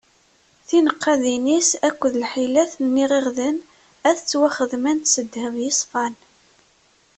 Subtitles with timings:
[0.67, 3.57] Tineqqadin-is akked lḥilat n iɣiɣden
[4.09, 6.13] ad ttwaxedment s ddheb yeṣfan.